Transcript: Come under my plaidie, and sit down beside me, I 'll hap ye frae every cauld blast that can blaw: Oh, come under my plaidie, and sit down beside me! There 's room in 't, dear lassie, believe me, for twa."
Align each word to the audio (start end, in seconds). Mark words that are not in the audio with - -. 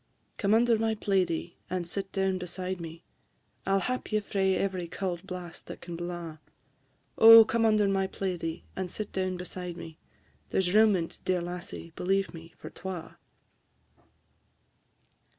Come 0.37 0.55
under 0.55 0.79
my 0.79 0.95
plaidie, 0.95 1.57
and 1.69 1.87
sit 1.87 2.11
down 2.11 2.39
beside 2.39 2.81
me, 2.81 3.03
I 3.67 3.75
'll 3.75 3.79
hap 3.81 4.11
ye 4.11 4.19
frae 4.19 4.55
every 4.55 4.87
cauld 4.87 5.27
blast 5.27 5.67
that 5.67 5.79
can 5.79 5.95
blaw: 5.95 6.39
Oh, 7.19 7.45
come 7.45 7.67
under 7.67 7.87
my 7.87 8.07
plaidie, 8.07 8.63
and 8.75 8.89
sit 8.89 9.11
down 9.11 9.37
beside 9.37 9.77
me! 9.77 9.99
There 10.49 10.59
's 10.59 10.73
room 10.73 10.95
in 10.95 11.09
't, 11.09 11.23
dear 11.23 11.39
lassie, 11.39 11.91
believe 11.95 12.33
me, 12.33 12.55
for 12.57 12.71
twa." 12.71 13.19